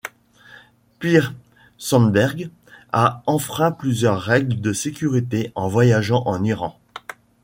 [0.97, 1.31] Per
[1.77, 2.49] Sandberg
[2.91, 6.79] a enfreint plusieurs règles de sécurité en voyageant en Iran.